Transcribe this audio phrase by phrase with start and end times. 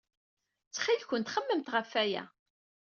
[0.65, 2.23] Ttxil-wen, xemmemet ɣef waya.